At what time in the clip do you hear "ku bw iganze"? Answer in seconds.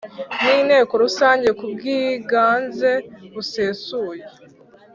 1.57-2.91